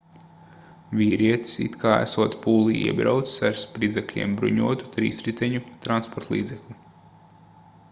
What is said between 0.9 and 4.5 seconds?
vīrietis it kā esot pūlī iebraucis ar spridzekļiem